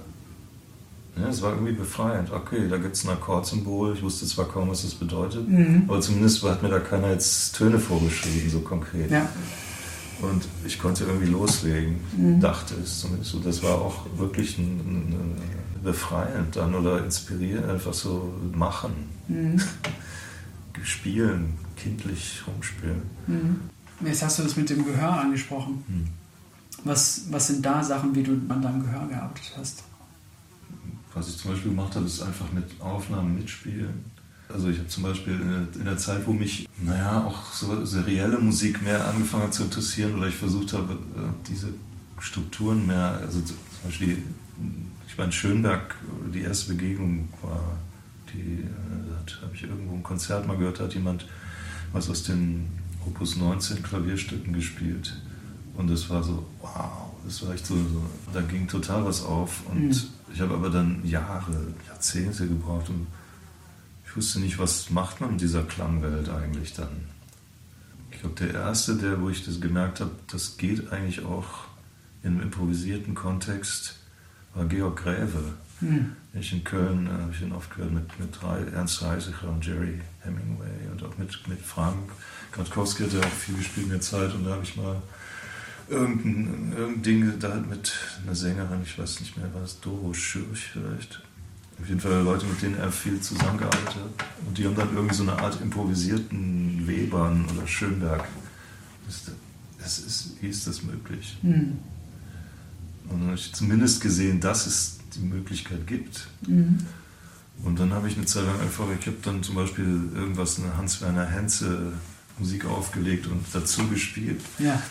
[1.19, 2.32] Ja, es war irgendwie befreiend.
[2.32, 3.93] Okay, da gibt es ein Akkordsymbol.
[3.93, 5.47] Ich wusste zwar kaum, was das bedeutet,
[5.88, 9.10] aber zumindest hat mir da keiner jetzt Töne vorgeschrieben, so konkret.
[9.12, 9.30] Ja.
[10.21, 11.97] Und ich konnte irgendwie loslegen,
[12.39, 13.32] dachte es zumindest.
[13.32, 13.39] so.
[13.39, 18.91] das war auch wirklich ein, ein, ein befreiend dann oder inspirierend, einfach so machen,
[20.84, 23.01] spielen, kindlich rumspielen.
[24.06, 25.84] Jetzt hast du das mit dem Gehör angesprochen.
[25.88, 26.08] Hm.
[26.84, 29.84] Was, was sind da Sachen, wie du an deinem Gehör gearbeitet hast?
[31.17, 34.06] Was ich zum Beispiel gemacht habe, ist einfach mit Aufnahmen mitspielen.
[34.53, 35.34] Also ich habe zum Beispiel
[35.75, 40.15] in der, Zeit, wo mich, naja, auch so serielle Musik mehr angefangen hat zu interessieren
[40.15, 41.69] oder ich versucht habe, äh, diese
[42.19, 44.23] Strukturen mehr, also zum Beispiel,
[45.08, 45.95] ich war in Schönberg,
[46.34, 47.77] die erste Begegnung war,
[48.34, 51.25] die äh, habe ich irgendwo ein Konzert mal gehört, hat jemand
[51.91, 52.67] was aus den
[53.06, 55.19] Opus 19 Klavierstücken gespielt.
[55.75, 58.03] Und das war so, wow, das war echt so, so
[58.34, 59.63] da ging total was auf.
[59.69, 60.16] Und Mhm.
[60.38, 63.08] Ich habe aber dann Jahre, Jahrzehnte gebraucht und
[64.06, 67.06] ich wusste nicht, was macht man mit dieser Klangwelt eigentlich dann.
[68.12, 71.47] Ich glaube, der erste, der, wo ich das gemerkt habe, das geht eigentlich auch
[72.21, 73.95] in einem improvisierten Kontext,
[74.54, 75.56] war Georg Gräve.
[75.80, 76.15] Hm.
[76.34, 78.38] Ich in Köln äh, habe ich ihn oft gehört mit, mit
[78.76, 82.12] Ernst Reisiger und Jerry Hemingway und auch mit, mit Frank
[82.52, 85.02] Gradkowski hat er auch viel gespielt in der Zeit und da habe ich mal
[85.89, 90.69] irgendein, irgendein Ding da mit einer Sängerin, ich weiß nicht mehr, war es Doro Schürch
[90.73, 91.21] vielleicht.
[91.80, 94.26] Auf jeden Fall Leute, mit denen er viel zusammengearbeitet hat.
[94.47, 98.28] Und die haben dann irgendwie so eine Art improvisierten Webern oder Schönberg.
[99.06, 99.32] Das,
[99.80, 101.38] das ist, wie ist das möglich?
[101.41, 101.78] Hm.
[103.10, 106.28] Und dann habe ich zumindest gesehen, dass es die Möglichkeit gibt.
[106.47, 106.80] Mhm.
[107.63, 110.78] Und dann habe ich eine Zeit lang einfach, ich habe dann zum Beispiel irgendwas, eine
[110.78, 111.93] Hans-Werner Henze
[112.38, 114.41] Musik aufgelegt und dazu gespielt.
[114.60, 114.82] Ja,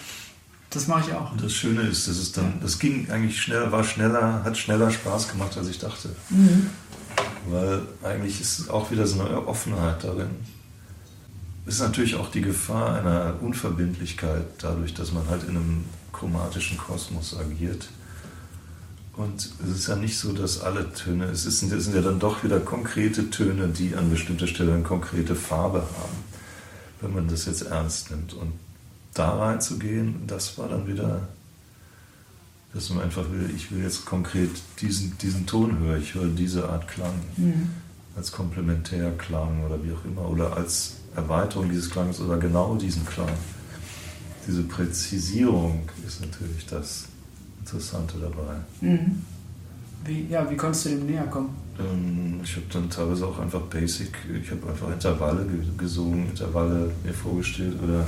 [0.76, 1.32] das mache ich auch.
[1.32, 4.90] Und das Schöne ist, dass es dann, das ging eigentlich schneller, war schneller, hat schneller
[4.90, 6.10] Spaß gemacht, als ich dachte.
[6.28, 6.66] Mhm.
[7.48, 10.28] Weil eigentlich ist auch wieder so eine Offenheit darin.
[11.64, 16.76] Es ist natürlich auch die Gefahr einer Unverbindlichkeit, dadurch, dass man halt in einem chromatischen
[16.76, 17.88] Kosmos agiert.
[19.16, 22.20] Und es ist ja nicht so, dass alle Töne, es, ist, es sind ja dann
[22.20, 26.24] doch wieder konkrete Töne, die an bestimmter Stelle eine konkrete Farbe haben,
[27.00, 28.34] wenn man das jetzt ernst nimmt.
[28.34, 28.52] Und
[29.18, 31.28] da reinzugehen, das war dann wieder,
[32.74, 34.50] dass man einfach will, ich will jetzt konkret
[34.80, 37.14] diesen, diesen Ton hören, ich höre diese Art Klang.
[37.36, 37.70] Mhm.
[38.16, 43.28] als Komplementärklang oder wie auch immer, oder als Erweiterung dieses Klangs oder genau diesen Klang.
[44.46, 47.06] Diese Präzisierung ist natürlich das
[47.60, 48.56] Interessante dabei.
[48.80, 49.22] Mhm.
[50.04, 51.50] Wie, ja, wie konntest du dem näher kommen?
[51.78, 55.44] Ähm, ich habe dann teilweise auch einfach Basic, ich habe einfach Intervalle
[55.76, 58.06] gesungen, Intervalle mir vorgestellt oder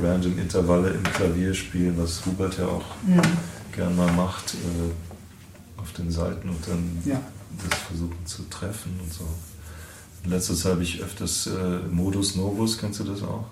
[0.00, 3.20] random Intervalle im Klavier spielen, was Hubert ja auch mhm.
[3.74, 7.20] gern mal macht äh, auf den Seiten und dann ja.
[7.68, 9.26] das versuchen zu treffen und so.
[10.24, 13.46] In letzter Zeit habe ich öfters äh, Modus Novus, kennst du das auch?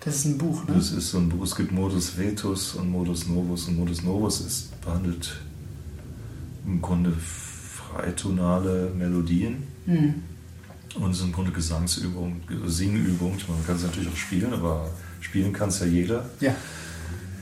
[0.00, 0.74] Das ist ein Buch, ne?
[0.74, 1.44] Das ist so ein Buch.
[1.44, 3.68] Es gibt Modus Vetus und Modus Novus.
[3.68, 5.38] Und Modus Novus ist, behandelt
[6.66, 9.64] im Grunde freitonale Melodien.
[9.84, 10.22] Mhm.
[10.98, 13.34] Und es ist im Grunde Gesangsübung, Singübung.
[13.36, 14.90] Ich meine, man kann es natürlich auch spielen, aber
[15.20, 16.28] spielen kann es ja jeder.
[16.40, 16.54] Ja.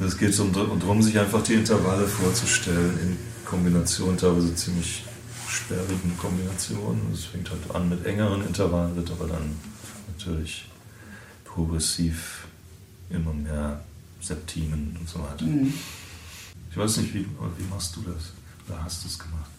[0.01, 5.05] Es geht um, darum, sich einfach die Intervalle vorzustellen in Kombination, teilweise ziemlich
[5.49, 7.12] sperrigen Kombinationen.
[7.12, 9.57] Es fängt halt an mit engeren Intervallen, wird aber dann
[10.17, 10.69] natürlich
[11.45, 12.47] progressiv
[13.11, 13.81] immer mehr
[14.21, 15.45] Septimen und so weiter.
[15.45, 15.73] Mhm.
[16.71, 18.33] Ich weiß nicht, wie, wie machst du das?
[18.69, 19.51] Oder hast du es gemacht?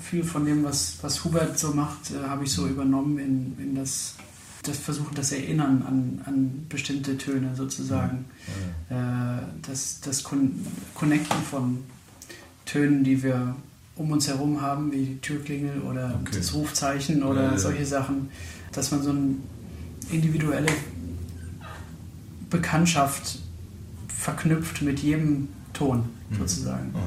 [0.00, 3.74] Viel von dem, was, was Hubert so macht, äh, habe ich so übernommen in, in
[3.74, 4.14] das,
[4.62, 8.26] das Versuchen, das Erinnern an, an bestimmte Töne sozusagen.
[8.90, 8.96] Ja.
[8.96, 9.38] Ja.
[9.38, 11.78] Äh, das, das Con Connecten von
[12.64, 13.56] Tönen, die wir
[13.96, 16.36] um uns herum haben, wie die Türklingel oder okay.
[16.38, 18.30] das Rufzeichen oder ja, solche Sachen,
[18.72, 19.34] dass man so eine
[20.10, 20.72] individuelle
[22.48, 23.40] Bekanntschaft
[24.08, 26.36] verknüpft mit jedem Ton mhm.
[26.38, 26.88] sozusagen.
[26.88, 26.98] Mhm.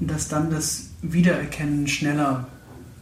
[0.00, 2.48] Und dass dann das Wiedererkennen schneller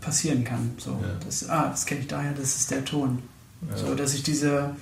[0.07, 0.71] passieren kann.
[0.79, 1.09] So, ja.
[1.25, 3.19] das, ah, das kenne ich daher, das ist der Ton.
[3.69, 3.77] Ja.
[3.77, 4.77] So, dass ich diese,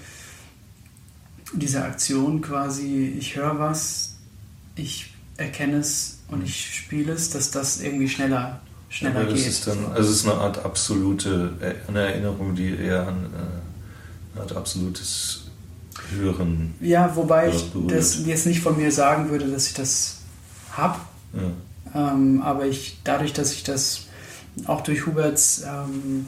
[1.55, 4.17] diese Aktion quasi, ich höre was,
[4.77, 6.45] ich erkenne es und mhm.
[6.45, 8.61] ich spiele es, dass das irgendwie schneller,
[8.91, 9.47] schneller ja, geht.
[9.47, 11.53] Ist dann, also es ist eine Art absolute
[11.89, 15.45] eine Erinnerung, die eher an äh, eine Art absolutes
[16.11, 16.75] hören.
[16.81, 20.19] Ja, wobei ich das jetzt nicht von mir sagen würde, dass ich das
[20.73, 20.99] habe.
[21.33, 22.13] Ja.
[22.13, 24.04] Ähm, aber ich, dadurch, dass ich das
[24.67, 26.27] auch durch Huberts ähm,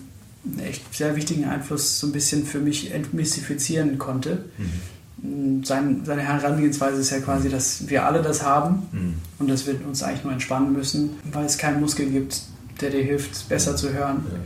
[0.64, 4.44] echt sehr wichtigen Einfluss so ein bisschen für mich entmystifizieren konnte.
[4.58, 5.64] Mhm.
[5.64, 9.14] Sein, seine Herangehensweise ist ja quasi, dass wir alle das haben mhm.
[9.38, 12.42] und dass wir uns eigentlich nur entspannen müssen, weil es keinen Muskel gibt,
[12.80, 14.38] der dir hilft, besser zu hören, ja.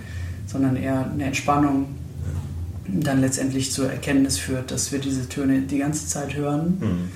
[0.46, 1.86] sondern eher eine Entspannung,
[2.86, 6.78] dann letztendlich zur Erkenntnis führt, dass wir diese Töne die ganze Zeit hören.
[6.80, 7.08] Mhm.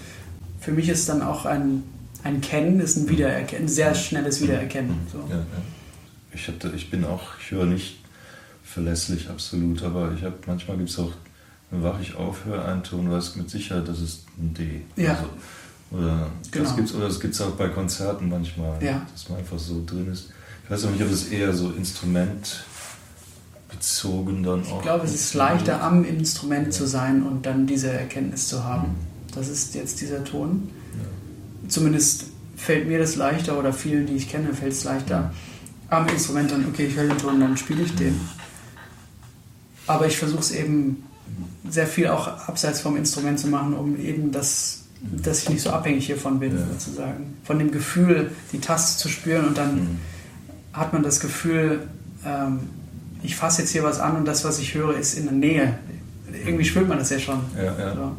[0.61, 1.85] Für mich ist dann auch ein,
[2.23, 4.91] ein Kennen, ist ein Wiedererkennen, ein sehr schnelles Wiedererkennen.
[4.91, 5.11] Mhm.
[5.11, 5.19] So.
[5.31, 5.45] Ja, ja.
[6.35, 7.99] Ich, hatte, ich bin auch, ich höre nicht
[8.63, 11.13] verlässlich absolut, aber ich habe manchmal gibt es auch,
[11.71, 14.83] dann wache ich auf, höre einen Ton, weiß mit Sicherheit, das ist ein D.
[14.97, 15.11] Ja.
[15.11, 15.29] Also,
[15.91, 16.65] oder genau.
[16.65, 19.07] das gibt's, oder das gibt es auch bei Konzerten manchmal, ja.
[19.13, 20.31] dass man einfach so drin ist.
[20.65, 22.65] Ich weiß auch nicht, ob es eher so Instrument
[23.71, 24.79] bezogen dann auch.
[24.79, 26.71] Ich glaube, es ist leichter am Instrument ja.
[26.73, 28.89] zu sein und dann diese Erkenntnis zu haben.
[28.89, 29.35] Mhm.
[29.35, 30.71] Das ist jetzt dieser Ton.
[30.95, 31.69] Ja.
[31.69, 35.54] Zumindest fällt mir das leichter oder vielen, die ich kenne, fällt es leichter mhm.
[35.99, 38.21] Am Instrument dann, okay, ich höre den Ton, dann spiele ich den.
[39.87, 41.05] Aber ich versuche es eben
[41.69, 44.85] sehr viel auch abseits vom Instrument zu machen, um eben das
[45.23, 46.67] dass ich nicht so abhängig hiervon bin, ja.
[46.67, 47.37] sozusagen.
[47.45, 49.99] Von dem Gefühl, die Taste zu spüren und dann mhm.
[50.73, 51.87] hat man das Gefühl,
[52.25, 52.61] ähm,
[53.23, 55.79] ich fasse jetzt hier was an und das, was ich höre, ist in der Nähe.
[56.33, 57.41] Irgendwie spürt man das ja schon.
[57.57, 57.95] Ja, ja.
[57.95, 58.13] So.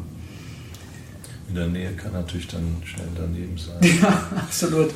[1.48, 3.76] In der Nähe kann natürlich dann schnell daneben sein.
[4.02, 4.90] Ja, absolut.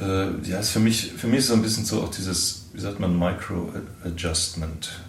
[0.00, 2.80] Äh, ja, ist für mich, für mich ist so ein bisschen so auch dieses, wie
[2.80, 5.00] sagt man, Micro-Adjustment.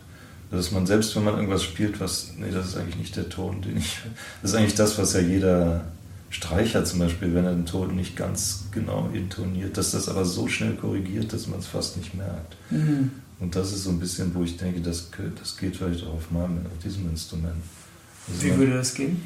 [0.52, 3.62] Dass man selbst, wenn man irgendwas spielt, was, nee, das ist eigentlich nicht der Ton,
[3.62, 3.99] den ich,
[4.41, 5.86] das ist eigentlich das, was ja jeder
[6.32, 10.48] Streicher zum Beispiel, wenn er den Ton nicht ganz genau intoniert, dass das aber so
[10.48, 12.56] schnell korrigiert, dass man es fast nicht merkt.
[12.71, 13.12] Mhm.
[13.40, 15.10] Und das ist so ein bisschen, wo ich denke, das,
[15.40, 17.62] das geht vielleicht auch auf, meinem, auf diesem Instrument.
[18.27, 19.21] Also Wie würde das gehen?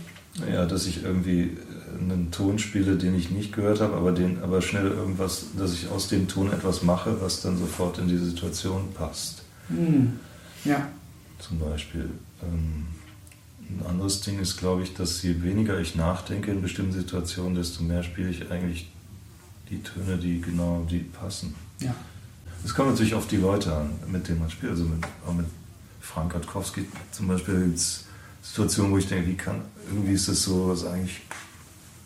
[0.51, 4.41] Ja, dass ich irgendwie äh, einen Ton spiele, den ich nicht gehört habe, aber, den,
[4.41, 8.17] aber schnell irgendwas, dass ich aus dem Ton etwas mache, was dann sofort in die
[8.17, 9.43] Situation passt.
[9.69, 10.19] Mhm.
[10.65, 10.87] Ja.
[11.39, 12.09] Zum Beispiel.
[12.41, 12.87] Ähm,
[13.69, 17.83] ein anderes Ding ist, glaube ich, dass je weniger ich nachdenke in bestimmten Situationen, desto
[17.83, 18.91] mehr spiele ich eigentlich
[19.69, 21.55] die Töne, die genau die passen.
[21.79, 21.95] Ja.
[22.63, 24.71] Es kommt natürlich auf die Leute an, mit denen man spielt.
[24.71, 25.45] Also mit, auch mit
[25.99, 28.05] Frank Gatkowski zum Beispiel gibt es
[28.43, 31.21] Situationen, wo ich denke, wie kann, irgendwie ist es so, was eigentlich,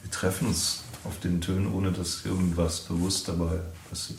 [0.04, 3.60] wir treffen uns auf den Tönen, ohne dass irgendwas bewusst dabei
[3.90, 4.14] was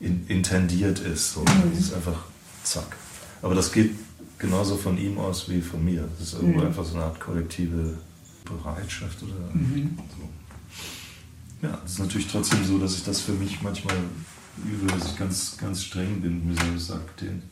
[0.00, 1.32] in, intendiert ist.
[1.32, 1.40] So.
[1.40, 1.70] Mhm.
[1.70, 2.24] Das ist einfach
[2.62, 2.96] zack.
[3.42, 3.94] Aber das geht
[4.38, 6.08] genauso von ihm aus wie von mir.
[6.18, 6.66] Das ist irgendwo mhm.
[6.66, 7.98] einfach so eine Art kollektive
[8.44, 9.98] Bereitschaft oder mhm.
[10.16, 11.66] so.
[11.66, 13.96] Ja, es ist natürlich trotzdem so, dass ich das für mich manchmal
[14.64, 17.42] übe, dass ich ganz, ganz streng bin, mir selber sage, den,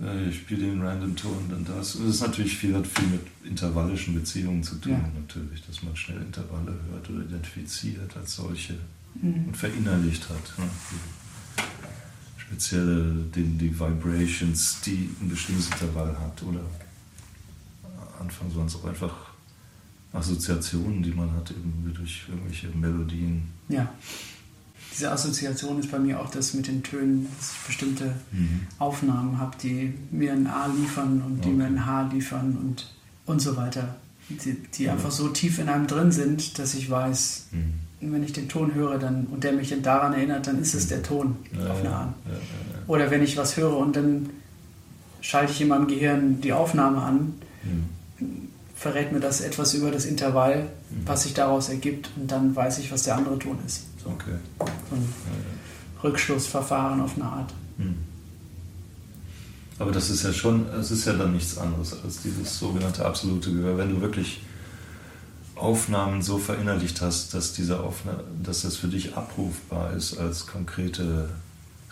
[0.00, 1.94] äh, ich spiele den Random Ton, dann das.
[1.96, 5.10] Und das ist natürlich viel, hat viel mit intervallischen Beziehungen zu tun, Ja.
[5.20, 8.74] natürlich, dass man schnell Intervalle hört oder identifiziert als solche
[9.22, 9.46] Mhm.
[9.48, 10.58] und verinnerlicht hat.
[10.58, 10.68] Ne?
[12.38, 16.42] Spezielle die, die Vibrations, die ein bestimmtes Intervall hat.
[16.42, 16.60] Oder
[18.20, 19.14] anfangs waren es auch einfach
[20.12, 23.42] Assoziationen, die man hat, eben durch irgendwelche Melodien.
[23.68, 23.92] Ja.
[24.96, 28.14] Diese Assoziation ist bei mir auch das mit den Tönen, dass ich bestimmte
[28.78, 31.56] Aufnahmen habe, die mir ein A liefern und die Okay.
[31.58, 32.90] mir ein H liefern und,
[33.26, 33.96] und so weiter.
[34.30, 38.12] Die, die einfach so tief in einem drin sind, dass ich weiß, Mhm.
[38.12, 40.88] wenn ich den Ton höre dann, und der mich dann daran erinnert, dann ist es
[40.88, 42.14] der Ton Ja, auf eine Art.
[42.26, 42.38] ja, ja,
[42.86, 44.30] Oder wenn ich was höre und dann
[45.20, 47.34] schalte ich in meinem Gehirn die Aufnahme an.
[47.64, 48.48] Mhm.
[48.78, 51.06] verrät mir das etwas über das Intervall, Mhm.
[51.06, 53.85] was sich daraus ergibt und dann weiß ich, was der andere Ton ist.
[54.06, 54.38] So Okay.
[54.90, 55.08] so ein.
[56.02, 57.52] Rückschlussverfahren auf eine Art.
[57.78, 57.96] Hm.
[59.78, 63.52] Aber das ist ja schon, es ist ja dann nichts anderes als dieses sogenannte absolute
[63.52, 63.76] Gehör.
[63.76, 64.40] Wenn du wirklich
[65.54, 71.30] Aufnahmen so verinnerlicht hast, dass diese Aufnahme, dass das für dich abrufbar ist als konkrete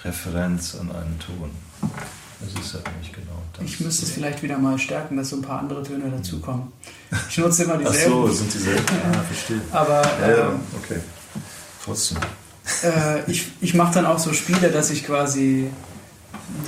[0.03, 1.51] Referenz an einen Ton.
[2.41, 3.65] Das ist ja eigentlich genau das.
[3.65, 6.69] Ich müsste es vielleicht wieder mal stärken, dass so ein paar andere Töne dazukommen.
[7.31, 8.13] Ich nutze immer Ach dieselben.
[8.13, 8.85] so, es sind dieselben.
[9.13, 9.61] Ah, verstehe.
[9.73, 11.01] Aber Ja, ja, ähm, okay.
[11.85, 12.19] Trotzdem.
[12.83, 15.69] äh, ich, ich mache dann auch so Spiele, dass ich quasi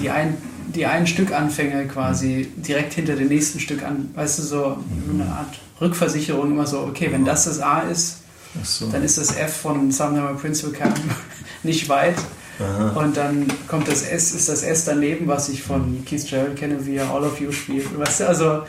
[0.01, 0.37] die ein,
[0.75, 4.11] die ein Stück anfange, quasi direkt hinter dem nächsten Stück an.
[4.15, 4.79] Weißt du, so
[5.11, 8.19] eine Art Rückversicherung, immer so, okay, wenn das das A ist,
[8.63, 8.89] so.
[8.89, 10.99] dann ist das F von Sumner Prince Camp
[11.63, 12.17] nicht weit.
[12.59, 12.89] Aha.
[13.01, 16.87] Und dann kommt das S, ist das S daneben, was ich von Keith Jarrett kenne,
[16.87, 17.99] wie er All of You spielt.
[17.99, 18.63] Weißt du, also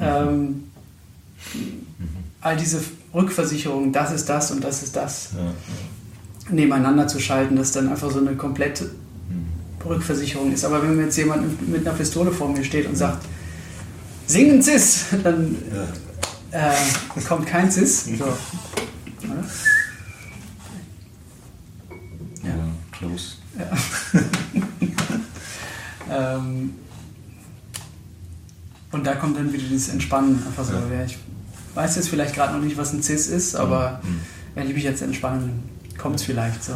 [0.00, 0.64] ähm,
[2.40, 2.80] all diese
[3.14, 5.52] Rückversicherungen, das ist das und das ist das, Ja, ja.
[6.50, 8.90] Nebeneinander zu schalten, dass dann einfach so eine komplette.
[9.84, 10.64] Rückversicherung ist.
[10.64, 13.24] Aber wenn mir jetzt jemand mit einer Pistole vor mir steht und sagt,
[14.26, 15.56] singen Cis, dann
[16.52, 16.72] Ja.
[16.72, 18.06] äh, kommt kein Cis.
[18.18, 18.24] So.
[22.42, 22.52] Ja.
[22.92, 23.36] close.
[26.10, 26.72] Ähm,
[28.92, 30.42] und da kommt dann wieder dieses Entspannen.
[30.46, 30.80] Einfach so, Ja.
[31.00, 31.04] ja.
[31.04, 31.18] ich
[31.74, 34.20] weiß jetzt vielleicht gerade noch nicht, was ein Cis ist, aber Hm.
[34.54, 35.62] wenn ich mich jetzt entspanne, dann
[35.98, 36.74] kommt es vielleicht so.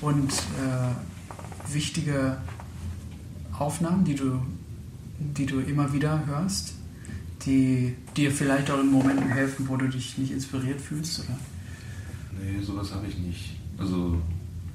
[0.00, 2.36] Und äh, wichtige
[3.58, 4.42] Aufnahmen, die du,
[5.18, 6.74] die du immer wieder hörst,
[7.46, 11.38] die dir vielleicht auch in Momenten helfen, wo du dich nicht inspiriert fühlst, oder?
[12.40, 13.56] Nee, sowas habe ich nicht.
[13.78, 14.20] Also,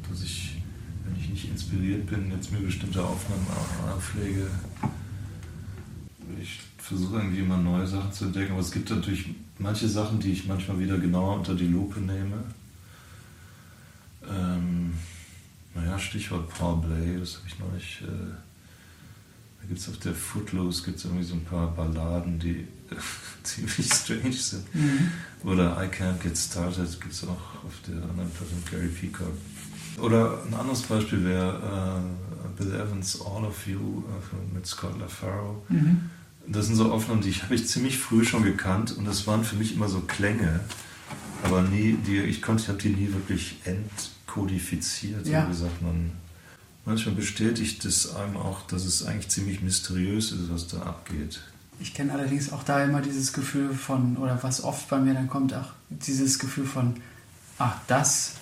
[0.09, 0.61] dass ich,
[1.05, 4.47] wenn ich nicht inspiriert bin, jetzt mir bestimmte Aufnahmen au- auflege,
[6.41, 10.31] ich versuche irgendwie immer neue Sachen zu entdecken, aber es gibt natürlich manche Sachen, die
[10.31, 12.43] ich manchmal wieder genauer unter die Lupe nehme.
[14.29, 14.93] Ähm,
[15.75, 18.01] naja, Stichwort Paul Bley, das habe ich neulich.
[18.01, 18.33] Äh,
[19.61, 22.67] da gibt es auf der Footloose gibt's irgendwie so ein paar Balladen, die
[23.43, 24.65] ziemlich strange sind.
[25.43, 29.33] Oder I Can't Get Started gibt es auch auf der anderen Platte mit Gary Peacock.
[29.99, 35.63] Oder ein anderes Beispiel wäre äh, Bill Evans All of You äh, mit Scott LaFaro.
[35.69, 36.09] Mhm.
[36.47, 39.43] Das sind so Aufnahmen, die ich habe ich ziemlich früh schon gekannt und das waren
[39.43, 40.61] für mich immer so Klänge,
[41.43, 43.57] aber nie, die ich konnte, ich habe die nie wirklich
[44.27, 45.25] entkodifiziert.
[45.27, 45.43] Ja.
[45.43, 46.11] So gesagt, man
[46.85, 51.41] manchmal bestätigt es einem auch, dass es eigentlich ziemlich mysteriös ist, was da abgeht.
[51.79, 55.27] Ich kenne allerdings auch da immer dieses Gefühl von, oder was oft bei mir dann
[55.29, 56.95] kommt, auch dieses Gefühl von,
[57.59, 58.33] ach, das.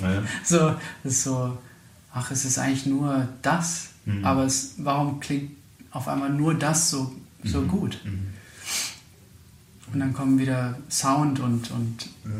[0.00, 0.22] Naja.
[0.44, 0.74] So,
[1.04, 1.56] ist so,
[2.12, 4.24] ach, es ist eigentlich nur das, Mhm.
[4.24, 5.52] aber es, warum klingt
[5.92, 7.14] auf einmal nur das so,
[7.44, 7.68] so Mhm.
[7.68, 8.00] gut?
[8.04, 8.26] Mhm.
[9.92, 12.30] Und dann kommen wieder Sound und, und Ja.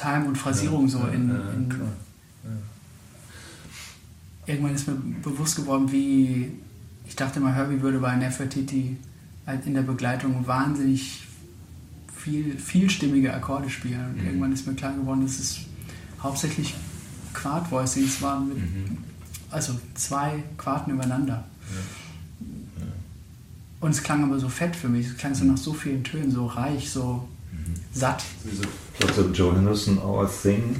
[0.00, 1.74] Time und Phrasierung so Ja, in, ja, in
[4.46, 6.52] irgendwann ist mir bewusst geworden, wie
[7.06, 8.96] ich dachte mal, Herbie würde bei Nefertiti
[9.46, 11.26] halt in der Begleitung wahnsinnig
[12.16, 14.10] viel, vielstimmige Akkorde spielen.
[14.10, 14.26] Und Mhm.
[14.26, 15.60] irgendwann ist mir klar geworden, dass es
[16.22, 16.74] hauptsächlich
[17.34, 18.98] Quart-Voicings waren, mit, Mhm.
[19.50, 21.44] also zwei Quarten übereinander.
[21.70, 22.86] Ja.
[23.80, 25.06] Und es klang aber so fett für mich.
[25.06, 27.39] Es klang so nach so vielen Tönen, so reich, so Mhm.
[27.92, 28.22] Satt.
[28.98, 29.30] Dr.
[29.32, 30.76] Joe Henderson, Our Thing.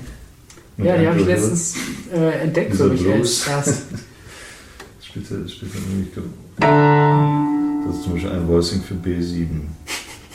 [0.77, 1.75] Ja, die habe ich letztens
[2.13, 3.47] äh, entdeckt, so mich Blues.
[3.47, 3.83] erst.
[5.03, 6.09] Spielt er, spielt er nämlich,
[7.85, 9.49] das ist zum Beispiel ein Voicing für B7.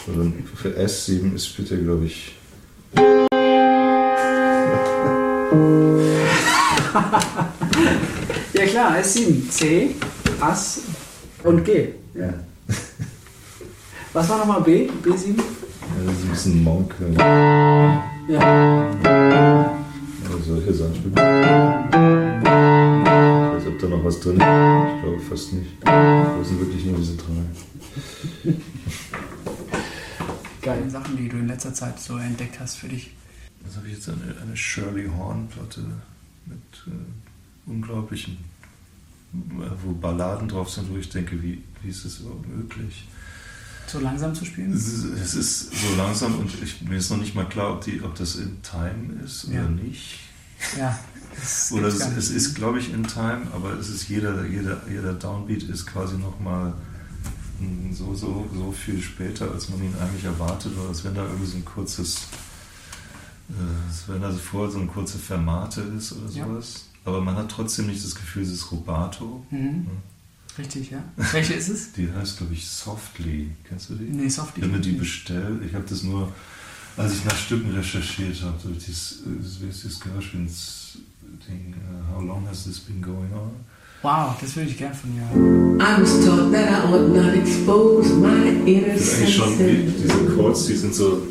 [0.08, 2.36] Oder für S7 ist er, glaube ich.
[8.54, 9.96] Ja klar, S7, C,
[10.40, 10.82] Ass
[11.44, 11.90] und G.
[12.14, 12.34] Ja.
[14.14, 14.90] Was war nochmal B?
[15.04, 15.40] B7?
[15.98, 16.96] Ja, das ist ein bisschen Monk.
[18.28, 18.92] Ja.
[20.26, 20.96] Also solche Sachen.
[20.96, 21.16] Ich
[23.54, 24.42] weiß, ob da noch was drin ist.
[24.42, 25.72] Ich glaube fast nicht.
[25.84, 27.44] Das sind wirklich nur diese drei.
[30.62, 33.12] Geile Sachen, die du in letzter Zeit so entdeckt hast für dich.
[33.64, 34.10] Was habe ich jetzt?
[34.10, 35.82] Eine, eine Shirley Horn-Platte
[36.46, 36.58] mit
[36.88, 38.38] äh, unglaublichen,
[39.34, 43.08] äh, wo Balladen drauf sind, wo ich denke, wie, wie ist das überhaupt möglich?
[43.88, 44.74] So langsam zu spielen?
[44.74, 48.16] Es ist, so langsam und ich, mir ist noch nicht mal klar, ob, die, ob
[48.16, 49.68] das in Time ist oder Ja.
[49.70, 50.20] nicht.
[50.78, 51.00] Ja.
[51.72, 55.64] Oder es, es ist, glaube ich, in Time, aber es ist jeder, jeder, jeder Downbeat
[55.64, 56.74] ist quasi nochmal
[57.92, 61.46] so, so, so viel später, als man ihn eigentlich erwartet, oder als wenn da irgendwie
[61.46, 62.28] so ein kurzes,
[63.50, 66.46] äh, als wenn da so vorher so eine kurze Fermate ist oder Ja.
[66.48, 66.86] sowas.
[67.06, 69.46] Aber man hat trotzdem nicht das Gefühl, es ist Rubato.
[69.52, 69.88] Mhm.
[70.58, 71.04] Richtig, ja.
[71.34, 71.92] Welche ist es?
[71.94, 73.50] Die heißt, glaube ich, Softly.
[73.68, 74.06] Kennst du die?
[74.06, 74.62] Nee, Softie.
[74.62, 75.62] Ich habe mir die bestellt.
[75.68, 76.32] Ich habe das nur,
[76.96, 80.98] als ich nach Stücken recherchiert habe, so dieses, äh, das Gershwins
[81.50, 83.52] Ding, äh, How long has this been going on?
[84.02, 85.80] Wow, das würde ich gern von dir haben.
[85.82, 89.64] I was taught that I ought not expose my inner Das ist eigentlich schon, wie,
[89.64, 90.02] senses.
[90.04, 91.22] diese Chords, die sind so,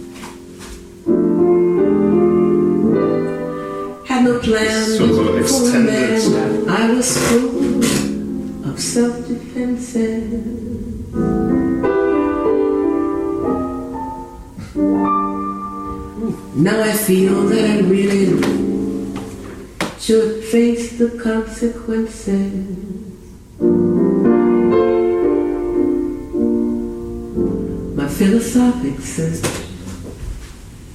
[4.06, 6.66] Had no plan Das ist schon so for a extended.
[6.66, 6.68] man.
[6.68, 8.03] I was full
[8.74, 10.34] of self-defenses.
[16.56, 18.26] Now I feel that I really
[20.00, 22.66] should face the consequences.
[27.94, 29.44] My philosophic search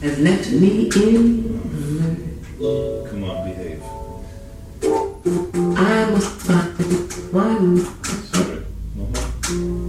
[0.02, 3.10] has left me in the lurch.
[3.10, 3.82] come on, behave.
[5.78, 6.69] I must find
[7.32, 7.78] one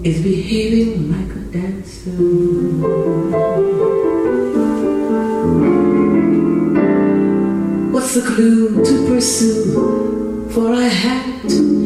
[0.05, 2.11] is behaving like a dancer.
[7.93, 10.49] What's the clue to pursue?
[10.51, 11.80] For I had to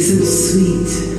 [0.00, 1.09] Isn't sweet.